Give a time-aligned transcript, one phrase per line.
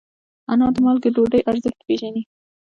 [0.51, 2.23] انا د مالګې ډوډۍ ارزښت پېژني